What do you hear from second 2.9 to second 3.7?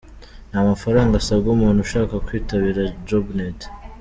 Jobnet.